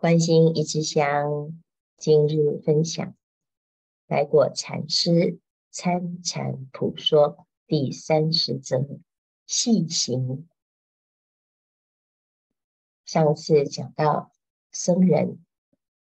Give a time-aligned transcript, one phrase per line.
[0.00, 1.60] 观心一枝香，
[1.96, 3.16] 今日分享
[4.06, 5.40] 来果禅师
[5.72, 8.78] 参禅普说第三十则
[9.44, 10.48] 细行。
[13.04, 14.30] 上次讲到
[14.70, 15.44] 僧人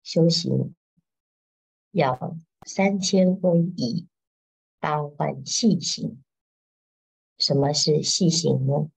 [0.03, 0.75] 修行
[1.93, 2.37] 要
[2.67, 4.09] 三千威仪，
[4.81, 6.21] 八万细行。
[7.39, 8.91] 什么是细行呢？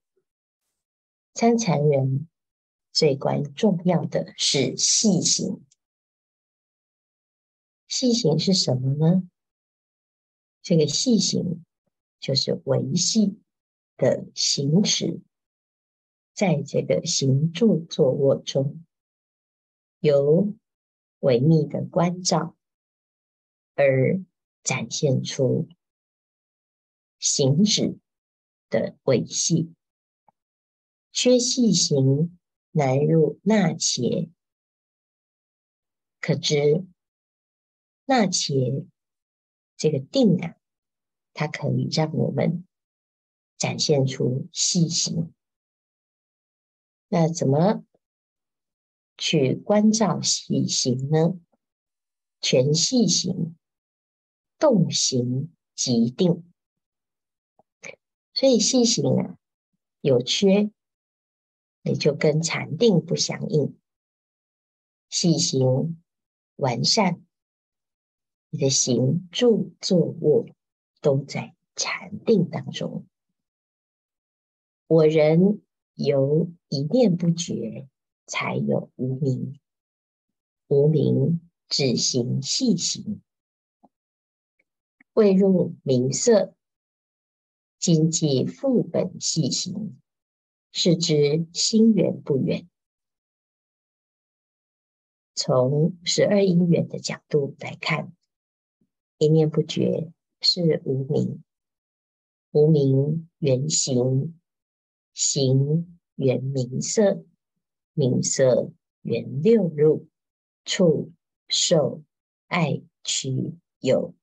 [1.34, 2.28] 参禅人。
[2.92, 5.64] 最关重要的是细行，
[7.88, 9.22] 细行是什么呢？
[10.60, 11.64] 这个细行
[12.20, 13.40] 就是维系
[13.96, 15.22] 的行持，
[16.34, 18.84] 在这个行住坐卧中，
[20.00, 20.54] 由
[21.20, 22.54] 维密的关照
[23.74, 24.22] 而
[24.62, 25.66] 展现出
[27.18, 27.98] 行止
[28.68, 29.72] 的维系，
[31.10, 32.38] 缺细行。
[32.72, 34.30] 难入那伽，
[36.20, 36.86] 可知
[38.04, 38.86] 那伽
[39.76, 40.56] 这个定啊，
[41.34, 42.66] 它可以让我们
[43.58, 45.32] 展现出细行。
[47.08, 47.84] 那怎么
[49.18, 51.38] 去关照细行呢？
[52.40, 53.54] 全细行，
[54.58, 56.42] 动行即定。
[58.32, 59.38] 所以细行啊，
[60.00, 60.72] 有缺。
[61.82, 63.76] 也就跟禅定不相应，
[65.08, 66.02] 细行
[66.56, 67.24] 完善，
[68.50, 70.46] 你的行住坐卧
[71.00, 73.06] 都在禅定当中。
[74.86, 75.62] 我人
[75.94, 77.88] 由一念不觉，
[78.26, 79.58] 才有无明，
[80.68, 83.20] 无明只行细行，
[85.14, 86.54] 未入名色，
[87.78, 89.98] 今既复本细行。
[90.72, 92.66] 是知心远不远。
[95.34, 98.12] 从十二因缘的角度来看，
[99.18, 101.42] 一念不觉是无明，
[102.52, 104.38] 无明缘行，
[105.12, 107.24] 行缘名色，
[107.92, 108.70] 名色
[109.02, 110.08] 缘六入，
[110.64, 111.12] 触
[111.48, 112.02] 受
[112.46, 114.14] 爱取有，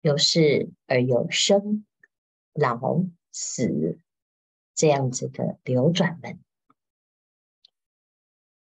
[0.00, 1.84] 有是而有生
[2.52, 4.00] 老死。
[4.78, 6.38] 这样子的流转门，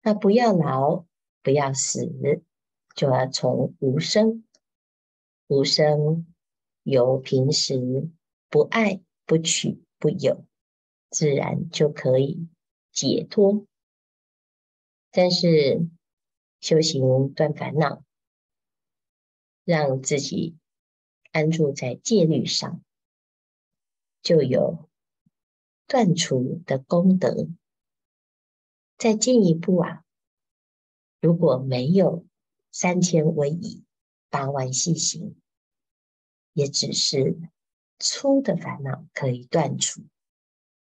[0.01, 1.05] 那不要老，
[1.41, 2.05] 不要死，
[2.93, 4.43] 就要从无生，
[5.47, 6.27] 无生
[6.83, 8.09] 由平时
[8.49, 10.45] 不爱、不取、不有，
[11.09, 12.49] 自然就可以
[12.91, 13.65] 解脱。
[15.11, 15.87] 但是
[16.59, 18.03] 修行断烦恼，
[19.63, 20.57] 让自己
[21.31, 22.83] 安住在戒律上，
[24.21, 24.90] 就有。
[25.91, 27.49] 断除的功德，
[28.97, 30.05] 再进一步啊，
[31.19, 32.25] 如果没有
[32.71, 33.83] 三千威仪、
[34.29, 35.35] 八万细行，
[36.53, 37.37] 也只是
[37.99, 40.01] 粗的烦恼可以断除。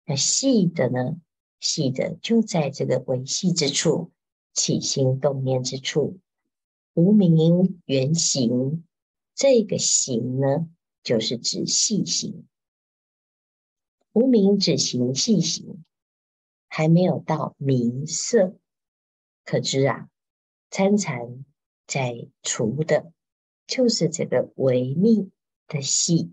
[0.05, 1.21] 那细的呢？
[1.61, 4.11] 细的就在这个维系之处，
[4.53, 6.19] 起心动念之处，
[6.95, 8.85] 无明缘行，
[9.37, 10.69] 这个行呢，
[11.05, 12.48] 就是指细行。
[14.13, 15.85] 无名只行细行，
[16.69, 18.59] 还没有到名色，
[19.45, 20.09] 可知啊，
[20.71, 21.45] 参禅
[21.87, 23.13] 在除的，
[23.67, 25.31] 就是这个维密
[25.67, 26.33] 的细，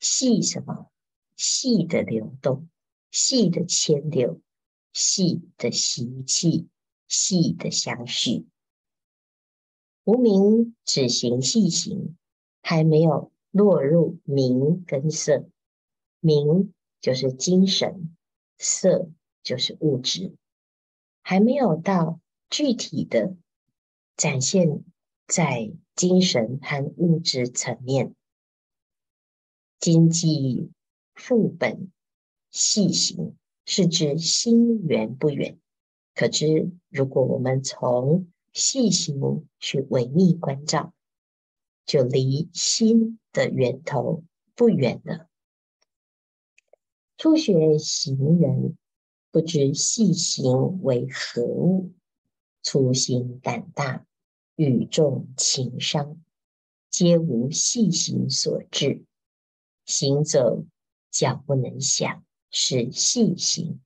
[0.00, 0.90] 细什么？
[1.36, 2.68] 细的流动，
[3.10, 4.40] 细的牵流，
[4.92, 6.68] 细的习气，
[7.08, 8.46] 细的相续。
[10.04, 12.16] 无名只行细行，
[12.60, 15.48] 还没有落入名跟色，
[16.20, 16.72] 名。
[17.02, 18.16] 就是精神，
[18.56, 19.10] 色
[19.42, 20.34] 就是物质，
[21.20, 23.36] 还没有到具体的
[24.16, 24.84] 展现
[25.26, 28.14] 在精神和物质层面。
[29.80, 30.70] 经济
[31.14, 31.90] 副本
[32.50, 33.36] 细行，
[33.66, 35.58] 是指心源不远。
[36.14, 40.94] 可知，如果我们从细行去维密关照，
[41.84, 44.22] 就离心的源头
[44.54, 45.28] 不远了。
[47.22, 48.76] 初学行人
[49.30, 51.92] 不知细行为何物，
[52.64, 54.04] 粗心胆大，
[54.56, 56.20] 语重情伤，
[56.90, 59.04] 皆无细行所致。
[59.84, 60.64] 行走
[61.12, 63.78] 脚不能响，是细行；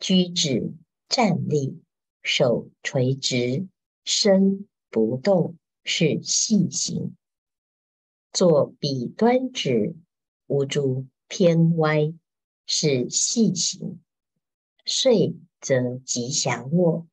[0.00, 0.74] 居止
[1.08, 1.80] 站立，
[2.24, 3.68] 手垂直，
[4.04, 7.12] 身不动，是细行；
[8.32, 9.94] 坐笔端直，
[10.48, 12.12] 无诸偏歪。
[12.66, 14.00] 是细行，
[14.84, 17.06] 睡则吉祥卧，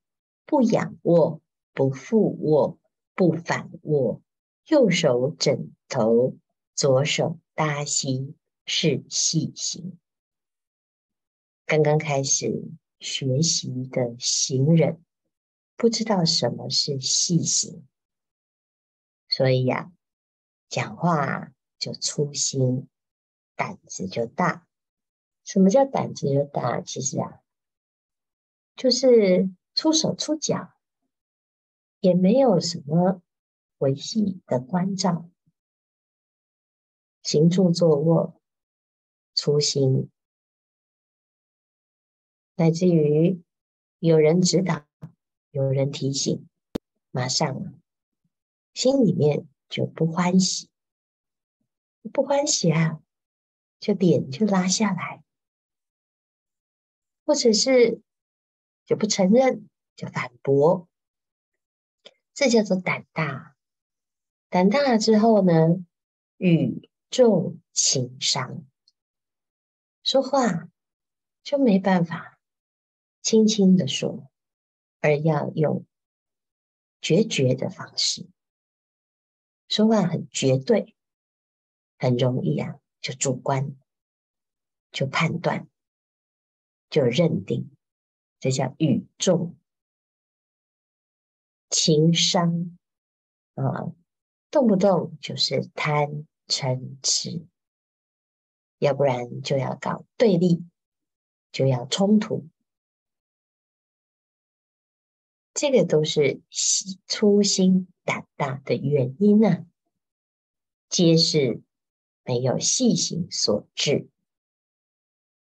[0.46, 1.42] 不仰卧，
[1.74, 2.80] 不俯卧，
[3.14, 4.22] 不反卧。
[4.66, 6.38] 右手枕头，
[6.74, 8.34] 左手搭膝，
[8.66, 10.00] 是细行。
[11.66, 12.64] 刚刚开始
[13.00, 15.04] 学习的行人，
[15.76, 17.86] 不知道什么是细行，
[19.30, 19.92] 所以呀、啊，
[20.70, 22.88] 讲话就粗心，
[23.56, 24.68] 胆子就大。
[25.44, 26.82] 什么叫胆子就大？
[26.82, 27.42] 其实啊，
[28.76, 30.74] 就是出手出脚，
[32.00, 33.22] 也没有什么
[33.80, 35.30] 维系的关照，
[37.22, 38.42] 行住坐卧
[39.34, 40.10] 粗心。
[42.56, 43.42] 乃至于
[44.00, 44.86] 有人指导，
[45.52, 46.48] 有人提醒，
[47.12, 47.74] 马上
[48.74, 50.70] 心里面就不欢喜，
[52.14, 53.02] 不欢喜啊，
[53.80, 55.24] 就脸就拉下来，
[57.26, 58.02] 或者是
[58.86, 60.88] 就不承认，就反驳，
[62.34, 63.56] 这叫做胆大。
[64.50, 65.86] 胆大了之后呢，
[66.38, 68.66] 语重情伤，
[70.04, 70.70] 说话
[71.44, 72.40] 就没办法。
[73.22, 74.30] 轻轻的说，
[75.00, 75.86] 而要用
[77.00, 78.28] 决绝的方式
[79.70, 80.94] 说话，很绝对，
[81.98, 83.78] 很容易啊，就主观，
[84.92, 85.70] 就判断，
[86.94, 87.72] 就认定，
[88.40, 89.58] 这叫语重
[91.72, 92.78] 情伤
[93.56, 93.92] 啊，
[94.52, 97.48] 动不动就是贪嗔痴，
[98.78, 100.64] 要不然就要搞对立，
[101.52, 102.48] 就要冲突。
[105.56, 106.44] 这个都是
[107.08, 109.66] 粗心胆大的原因呢、啊，
[110.90, 111.64] 皆是
[112.24, 114.08] 没有细心所致。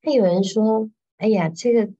[0.02, 1.94] 那有人说：“哎呀，这个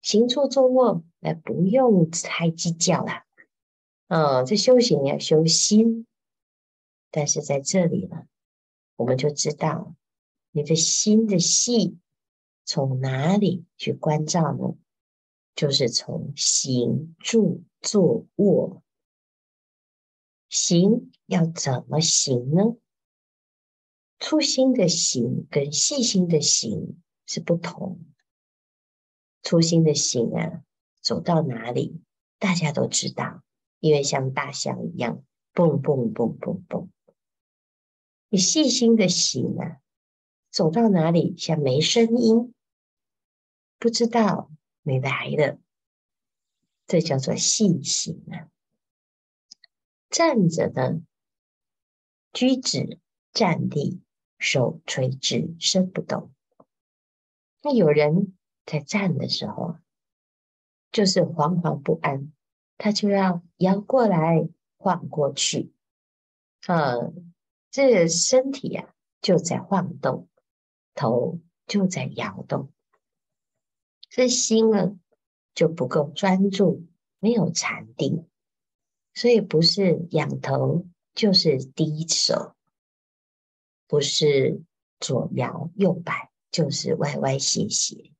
[0.00, 3.24] 行住坐卧，哎，不用太计较啦。
[4.08, 6.06] 哦，这修行要修心。
[7.10, 8.26] 但是在这里呢，
[8.96, 9.94] 我们就知道
[10.50, 11.98] 你的心的细
[12.64, 14.74] 从哪里去关照呢？”
[15.54, 18.82] 就是从行住坐卧，
[20.48, 22.76] 行要怎么行呢？
[24.18, 28.00] 粗心的行跟细心的行是不同。
[29.42, 30.62] 粗心的行啊，
[31.00, 32.00] 走到哪里
[32.38, 33.42] 大家都知道，
[33.80, 35.22] 因为像大象一样
[35.52, 36.90] 蹦蹦蹦蹦蹦。
[38.28, 39.80] 你细心的行啊，
[40.50, 42.54] 走到哪里像没声音，
[43.78, 44.48] 不知道。
[44.84, 45.60] 没来了，
[46.88, 48.50] 这叫做细心啊。
[50.10, 51.00] 站着的
[52.32, 52.98] 居止
[53.32, 54.02] 站立，
[54.40, 56.32] 手垂直，身不动。
[57.62, 59.76] 那有人在站的时候，
[60.90, 62.32] 就是惶惶不安，
[62.78, 65.72] 他就要摇过来晃过去，
[66.66, 67.34] 嗯，
[67.70, 70.28] 这身体呀、啊、就在晃动，
[70.94, 72.72] 头就在摇动。
[74.08, 74.98] 这心呢
[75.54, 76.86] 就不够专注，
[77.18, 78.28] 没有禅定，
[79.14, 82.54] 所以不是仰头就是低手，
[83.86, 84.62] 不是
[85.00, 88.11] 左摇右摆就是歪歪斜斜。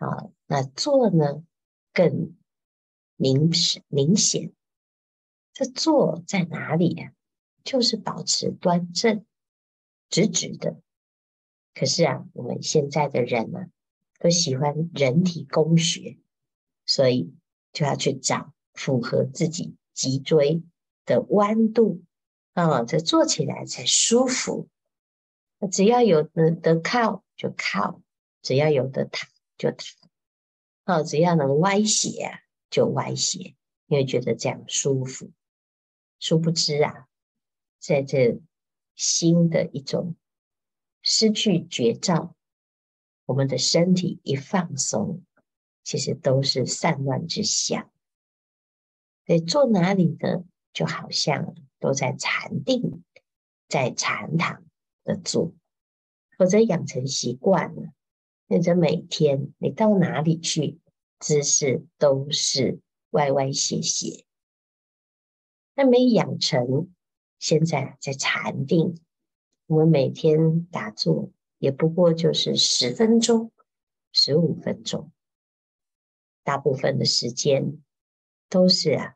[0.00, 1.44] 啊，那坐呢
[1.92, 2.36] 更
[3.16, 4.52] 明实明显。
[5.52, 7.12] 这坐在哪里呀？
[7.62, 9.24] 就是保持端正，
[10.08, 10.80] 直直的。
[11.74, 13.66] 可是啊，我们现在的人呢？
[14.18, 16.18] 都喜欢人体工学，
[16.84, 17.34] 所以
[17.72, 20.62] 就要去找符合自己脊椎
[21.06, 22.02] 的弯度
[22.52, 24.68] 啊，这坐起来才舒服。
[25.70, 28.02] 只要有的得靠就靠，
[28.42, 30.10] 只要有得躺就躺，
[30.84, 32.40] 啊，只要能歪斜啊
[32.70, 33.54] 就歪斜，
[33.88, 35.30] 因为觉得这样舒服。
[36.18, 37.08] 殊不知啊，
[37.78, 38.40] 在这
[38.94, 40.16] 新的一种
[41.02, 42.34] 失去觉照。
[43.26, 45.22] 我们的身体一放松，
[45.84, 47.92] 其实都是散乱之相。
[49.26, 50.42] 所以坐哪里呢？
[50.72, 53.04] 就好像都在禅定，
[53.68, 54.64] 在禅堂
[55.04, 55.52] 的坐，
[56.38, 57.92] 否则养成习惯了，
[58.50, 60.80] 或者每天你到哪里去，
[61.20, 62.80] 姿势都是
[63.10, 64.24] 歪歪斜斜。
[65.76, 66.92] 那没养成，
[67.38, 69.00] 现在在禅定，
[69.66, 71.30] 我们每天打坐。
[71.58, 73.52] 也不过就是十分钟、
[74.12, 75.12] 十五分钟，
[76.42, 77.80] 大部分的时间
[78.48, 79.14] 都是啊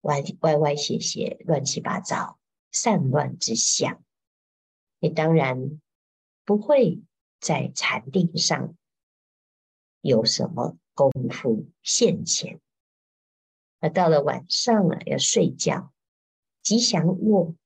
[0.00, 2.38] 歪歪歪斜斜、乱七八糟、
[2.70, 4.02] 散乱之相。
[5.00, 5.80] 你当然
[6.46, 7.02] 不会
[7.42, 8.76] 在禅定上
[10.00, 12.60] 有什么功夫现前。
[13.80, 15.92] 而到了晚上了，要睡觉，
[16.62, 17.56] 吉祥卧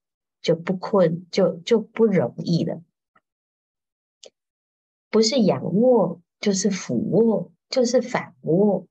[0.40, 2.82] 就不困，就就不容易了。
[5.10, 8.86] 不是仰卧，就是俯卧，就是反卧。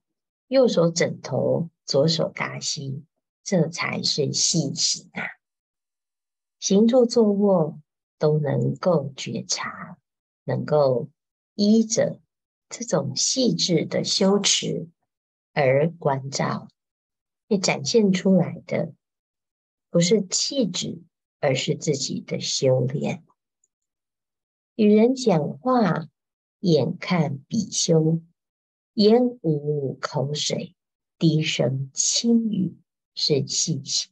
[0.47, 3.03] 右手枕头，左手搭膝，
[3.43, 5.25] 这才是细行啊！
[6.59, 7.79] 行坐坐卧
[8.19, 9.97] 都能够觉察，
[10.45, 11.09] 能够
[11.55, 12.21] 依着
[12.69, 14.87] 这种细致的修持
[15.51, 16.69] 而关照。
[17.47, 18.93] 你展现出来的
[19.89, 21.03] 不是气质，
[21.39, 23.23] 而是自己的修炼。
[24.75, 26.07] 与人讲话，
[26.59, 28.21] 眼看比修，
[28.93, 30.75] 言无口水，
[31.17, 32.75] 低声轻语
[33.13, 34.11] 是细心；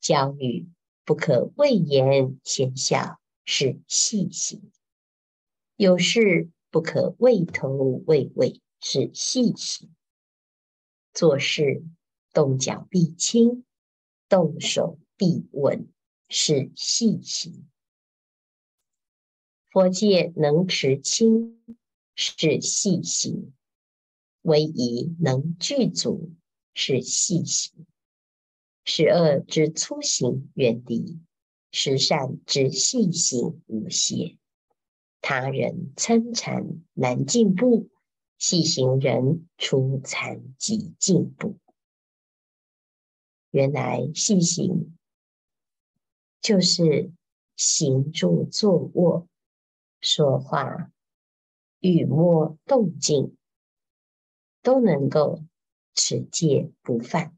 [0.00, 0.68] 教育
[1.04, 4.60] 不可讳言先笑是细行；
[5.80, 9.88] 有事不可畏头畏尾是细行。
[11.14, 11.82] 做事
[12.34, 13.64] 动脚必轻，
[14.28, 15.88] 动手必稳，
[16.28, 17.66] 是细行。
[19.70, 21.58] 佛界能持清，
[22.14, 23.50] 是细行；
[24.42, 26.34] 威仪能具足，
[26.74, 27.86] 是细行；
[28.84, 31.18] 十恶之粗行远离，
[31.72, 34.36] 十善之细行无邪。
[35.20, 37.88] 他人参禅难进步。
[38.38, 41.58] 细行人出禅即进步。
[43.50, 44.96] 原来细行
[46.40, 47.12] 就是
[47.54, 49.28] 行住坐卧、
[50.00, 50.90] 说话、
[51.80, 53.36] 语默动静，
[54.62, 55.44] 都能够
[55.94, 57.36] 持戒不犯，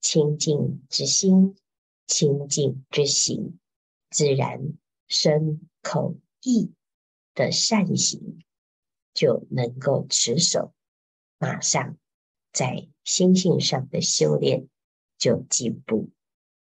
[0.00, 1.54] 清净之心、
[2.06, 3.58] 清净之行，
[4.08, 4.72] 自然
[5.06, 6.72] 身口意
[7.34, 8.44] 的善行。
[9.16, 10.74] 就能够持守，
[11.38, 11.96] 马上
[12.52, 14.68] 在心性上的修炼
[15.18, 16.10] 就进步，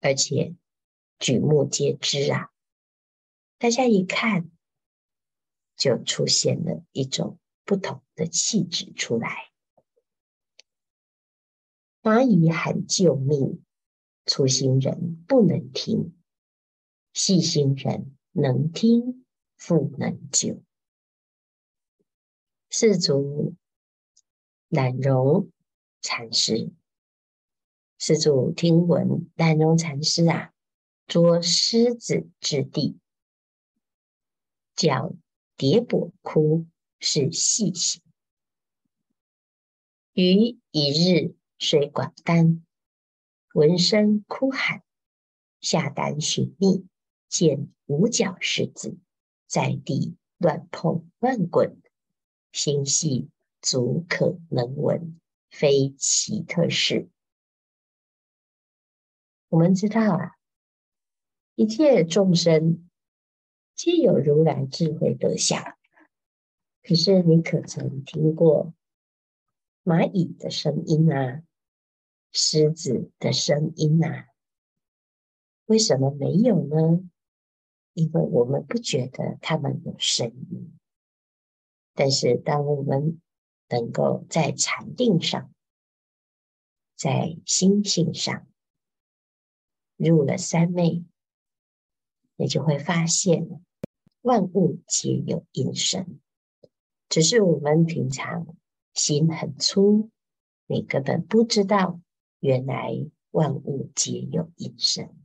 [0.00, 0.54] 而且
[1.18, 2.52] 举目皆知啊！
[3.58, 4.52] 大家一看，
[5.76, 9.50] 就出现了一种不同的气质出来。
[12.02, 13.64] 蚂蚁喊救命，
[14.26, 16.12] 粗心人不能听；
[17.12, 19.26] 细心人能听，
[19.58, 20.62] 复能救。
[22.70, 23.54] 世祖
[24.68, 25.50] 懒荣
[26.00, 26.70] 禅师，
[27.98, 30.54] 世祖听闻懒荣禅师啊，
[31.06, 32.98] 捉狮子之地，
[34.74, 35.12] 叫
[35.56, 36.66] 蝶跛窟，
[37.00, 38.00] 是细行。
[40.12, 42.64] 于一日水广丹，
[43.54, 44.84] 闻声哭喊，
[45.60, 46.86] 下丹寻觅，
[47.28, 48.96] 见五角狮子
[49.48, 51.82] 在地乱碰乱滚。
[52.52, 53.28] 心细
[53.60, 57.08] 足可能闻，非奇特事。
[59.48, 60.36] 我们知道啊，
[61.54, 62.88] 一切众生
[63.74, 65.76] 皆有如来智慧德相。
[66.82, 68.72] 可是你可曾听过
[69.84, 71.42] 蚂蚁的声音啊？
[72.32, 74.26] 狮子的声音啊？
[75.66, 77.08] 为什么没有呢？
[77.98, 80.78] 因为我们不觉得他们有声音。
[81.94, 83.20] 但是，当我们
[83.68, 85.52] 能够在禅定上，
[86.94, 88.46] 在心性上
[89.96, 91.04] 入了三昧，
[92.36, 93.64] 你就会发现
[94.20, 96.20] 万物皆有音声，
[97.08, 98.46] 只是我们平常
[98.94, 100.08] 心很粗，
[100.68, 102.00] 你根本不知道，
[102.38, 102.94] 原来
[103.32, 105.17] 万物皆有音声。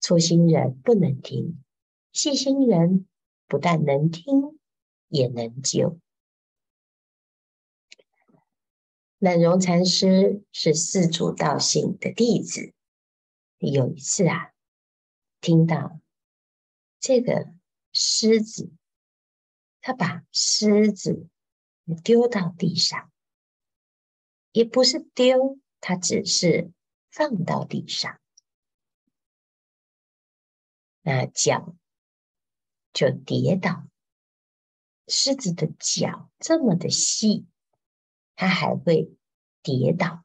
[0.00, 1.62] 粗心人不能听，
[2.12, 3.06] 细心人
[3.46, 4.58] 不但能听。
[5.12, 5.98] 也能救。
[9.18, 12.72] 冷容禅师是四祖道信的弟子。
[13.58, 14.52] 有一次啊，
[15.40, 16.00] 听到
[17.00, 17.52] 这个
[17.92, 18.70] 狮子，
[19.80, 21.26] 他把狮子
[22.04, 23.10] 丢到地上，
[24.52, 26.70] 也不是丢，他只是
[27.10, 28.20] 放到地上，
[31.02, 31.76] 那脚
[32.92, 33.86] 就跌倒。
[35.08, 37.46] 狮子的脚这么的细，
[38.36, 39.16] 它还会
[39.62, 40.24] 跌倒，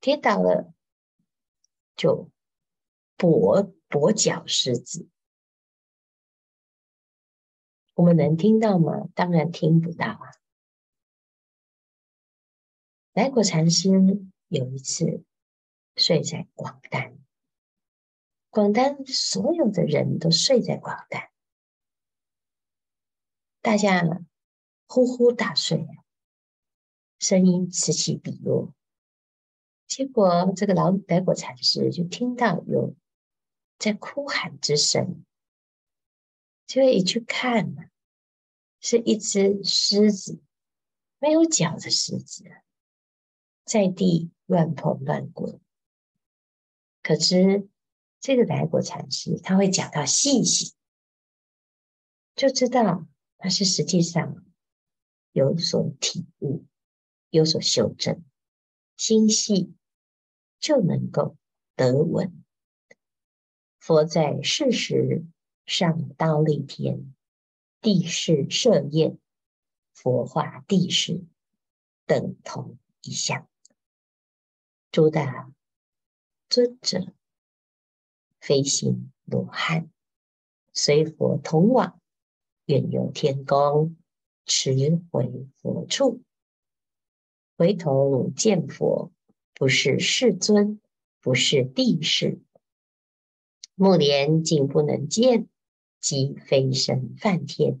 [0.00, 0.74] 跌倒了
[1.96, 2.30] 就
[3.16, 5.08] 跛跛脚狮子。
[7.94, 9.08] 我们能听到吗？
[9.14, 10.32] 当然听不到啊。
[13.12, 13.88] 来果禅师
[14.48, 15.24] 有一次
[15.96, 17.19] 睡在广丹，
[18.50, 21.30] 广丹所有的人都睡在广丹。
[23.60, 24.22] 大家
[24.88, 25.86] 呼呼大睡，
[27.20, 28.74] 声音此起彼落。
[29.86, 32.96] 结果这个老白果禅师就听到有
[33.78, 35.24] 在哭喊之声，
[36.66, 37.84] 就一去看呢，
[38.80, 40.40] 是一只狮子，
[41.20, 42.44] 没有脚的狮子，
[43.64, 45.60] 在地乱碰乱滚。
[47.02, 47.69] 可知
[48.20, 50.74] 这个来果禅师他会讲到细细，
[52.36, 53.06] 就知道
[53.38, 54.44] 他是实际上。
[55.32, 56.66] 有所体悟，
[57.30, 58.24] 有所修正，
[58.96, 59.72] 心细
[60.58, 61.36] 就能够
[61.76, 62.42] 得闻。
[63.78, 65.24] 佛在世时
[65.66, 67.14] 上道立天，
[67.80, 69.20] 地势设宴，
[69.92, 71.24] 佛化地势，
[72.06, 73.48] 等同一相。
[74.90, 75.48] 诸大
[76.48, 77.14] 尊者
[78.40, 79.90] 飞行罗汉，
[80.72, 82.00] 随佛同往，
[82.66, 83.96] 远游天宫。
[84.46, 84.72] 迟
[85.12, 86.22] 回佛处，
[87.56, 89.12] 回头见佛，
[89.54, 90.80] 不是世尊，
[91.20, 92.40] 不是帝释，
[93.76, 95.46] 目连竟不能见，
[96.00, 97.78] 即飞升梵天，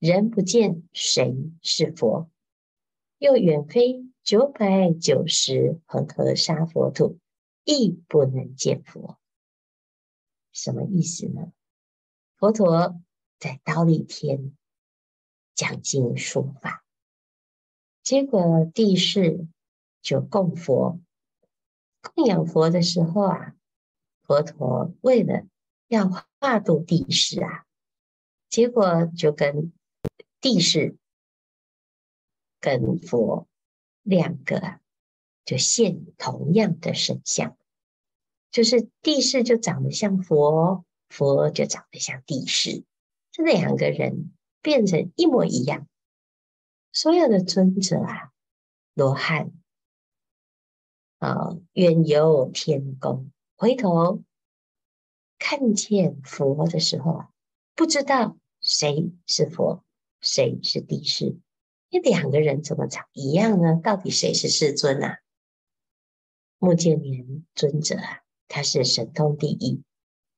[0.00, 2.28] 人不见谁是佛。
[3.18, 7.18] 又远飞九百九十恒河沙佛土，
[7.62, 9.17] 亦不能见佛。
[10.58, 11.52] 什么意思呢？
[12.36, 13.00] 佛陀
[13.38, 14.54] 在忉利天。
[15.54, 16.84] 讲经说法，
[18.04, 19.48] 结果地势
[20.00, 21.00] 就供佛，
[22.00, 23.56] 供养佛的时候啊，
[24.22, 25.48] 佛陀为了
[25.88, 27.66] 要化度地势啊，
[28.48, 29.72] 结果就跟
[30.40, 30.96] 地势
[32.60, 33.48] 跟佛
[34.02, 34.78] 两个，
[35.44, 37.57] 就现同样的身相，
[38.50, 42.84] 就是地势就长得像佛，佛就长得像地势，
[43.30, 44.32] 这两个人。
[44.60, 45.88] 变成一模一样，
[46.92, 48.32] 所有的尊者啊，
[48.92, 49.52] 罗汉
[51.18, 54.24] 啊，远游天宫，回头
[55.38, 57.30] 看见佛的时候啊，
[57.76, 59.84] 不知道谁是佛，
[60.20, 61.38] 谁是帝释，
[61.90, 63.80] 那两个人怎么长一样呢？
[63.82, 65.20] 到底谁是世尊啊？
[66.58, 69.82] 目犍连尊者啊，他是神通第一，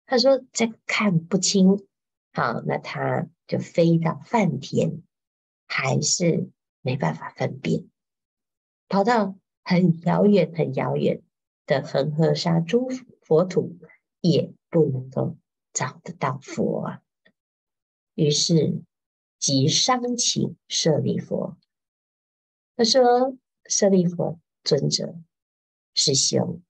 [0.05, 1.87] 他说这看不清，
[2.33, 3.29] 好，那他。
[3.51, 5.03] 就飞到梵天，
[5.66, 7.90] 还是没办法分辨，
[8.87, 11.20] 跑到很遥远、很遥远
[11.66, 12.88] 的恒河沙诸
[13.23, 13.77] 佛土，
[14.20, 15.37] 也不能够
[15.73, 17.03] 找得到佛啊。
[18.14, 18.85] 于是
[19.40, 21.59] 即商请舍利佛，
[22.77, 25.16] 他说：“舍利佛尊者，
[25.92, 26.62] 师兄，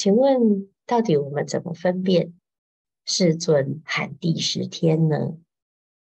[0.00, 2.32] 请问到底我们怎么分辨
[3.04, 5.36] 世尊喊第十天呢？”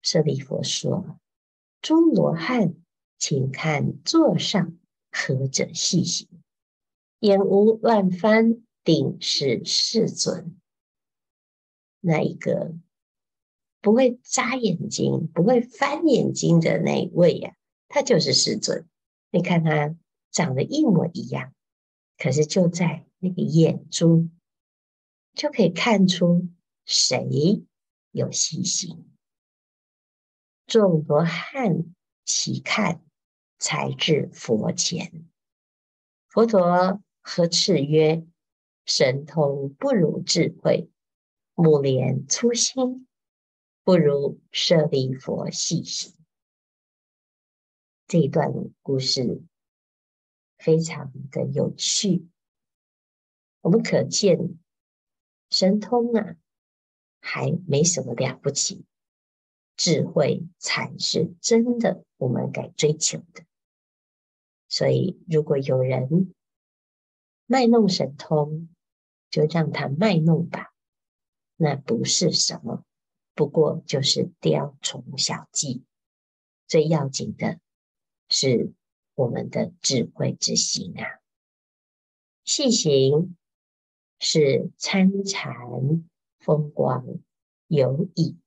[0.04, 1.18] 舍利弗说
[1.80, 2.74] ：“诸罗汉，
[3.16, 4.76] 请看座上
[5.10, 6.28] 何者细行，
[7.20, 10.60] 眼无乱翻，定是世尊。
[12.00, 12.74] 那一个
[13.80, 17.56] 不会眨眼睛、不会翻眼睛的那一位呀、
[17.88, 18.86] 他就是世尊。
[19.30, 19.96] 你看他
[20.30, 21.54] 长得一模一样，
[22.18, 24.28] 可是就在那个眼珠，
[25.34, 26.48] 就可以看出
[26.84, 27.62] 谁
[28.10, 29.06] 有细心。”
[30.66, 33.04] 众罗汉齐看，
[33.58, 35.28] 才至佛前。
[36.28, 38.24] 佛陀呵斥曰
[38.86, 40.88] ：“神通不如智慧，
[41.54, 43.06] 目连粗心，
[43.82, 46.14] 不如舍利弗细行。”
[48.06, 48.52] 这一段
[48.82, 49.42] 故事
[50.58, 52.28] 非常的有趣，
[53.60, 54.58] 我们可见
[55.50, 56.36] 神通啊，
[57.20, 58.84] 还没什么了不起。
[59.76, 63.44] 智慧才是真的，我们该追求的。
[64.68, 66.34] 所以，如果有人
[67.46, 68.68] 卖弄神通，
[69.30, 70.72] 就让他卖弄吧。
[71.56, 72.84] 那不是什么，
[73.34, 75.84] 不过就是雕虫小技。
[76.68, 77.58] 最要紧的
[78.28, 78.72] 是
[79.14, 81.20] 我们的智慧之心啊！
[82.44, 83.36] 细行
[84.20, 85.56] 是参禅
[86.38, 87.04] 风光
[87.66, 88.38] 有益。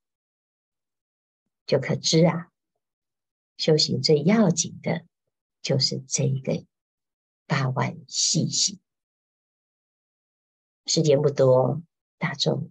[1.66, 2.52] 就可知啊，
[3.58, 5.06] 修行最要紧的，
[5.62, 6.66] 就是这一个
[7.48, 8.80] 八万细行。
[10.86, 11.82] 时间不多，
[12.18, 12.70] 大众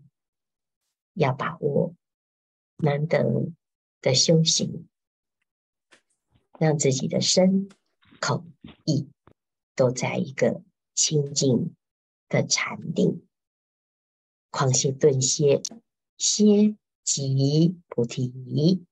[1.15, 1.95] 要把握
[2.77, 3.51] 难得
[4.03, 4.87] 的修行，
[6.59, 7.71] 让自己的身、
[8.21, 8.45] 口、
[8.85, 9.09] 意
[9.75, 10.63] 都在一个
[10.95, 11.75] 清净
[12.33, 13.23] 的禅定，
[14.51, 15.61] 况歇顿歇，
[16.17, 18.87] 歇即菩提。